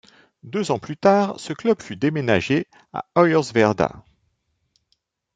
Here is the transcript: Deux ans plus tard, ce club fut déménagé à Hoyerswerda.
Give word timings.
Deux 0.41 0.71
ans 0.71 0.79
plus 0.79 0.97
tard, 0.97 1.39
ce 1.39 1.53
club 1.53 1.79
fut 1.79 1.95
déménagé 1.95 2.67
à 2.91 3.05
Hoyerswerda. 3.13 4.03